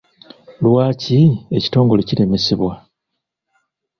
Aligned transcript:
Lwaki 0.63 1.19
ekitongole 1.57 2.01
kiremesebwa? 2.07 2.73